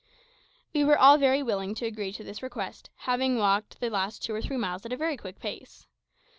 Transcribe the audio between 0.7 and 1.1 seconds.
We were